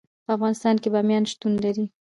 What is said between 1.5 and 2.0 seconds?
لري.